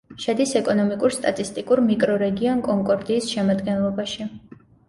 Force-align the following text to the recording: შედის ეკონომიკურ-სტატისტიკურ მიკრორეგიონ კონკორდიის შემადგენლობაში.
შედის 0.21 0.53
ეკონომიკურ-სტატისტიკურ 0.59 1.83
მიკრორეგიონ 1.89 2.65
კონკორდიის 2.71 3.29
შემადგენლობაში. 3.35 4.31